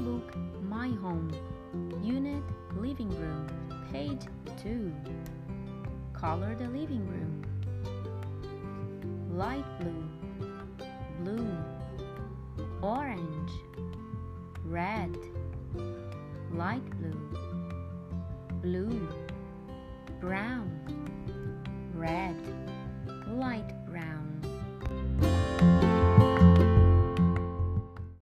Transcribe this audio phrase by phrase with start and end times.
[0.00, 1.30] Book, My Home,
[2.02, 2.42] Unit
[2.76, 3.46] Living Room,
[3.92, 4.22] page
[4.62, 4.92] 2.
[6.12, 7.42] Color the living room.
[9.30, 10.04] Light blue,
[11.22, 11.48] blue,
[12.82, 13.52] orange,
[14.64, 15.16] red,
[16.52, 17.30] light blue,
[18.62, 19.23] blue.